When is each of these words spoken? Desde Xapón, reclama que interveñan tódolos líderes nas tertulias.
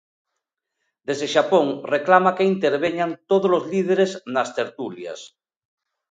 Desde 1.07 1.27
Xapón, 1.35 1.67
reclama 1.95 2.35
que 2.37 2.49
interveñan 2.53 3.11
tódolos 3.29 3.63
líderes 3.73 4.11
nas 4.33 4.49
tertulias. 4.57 5.19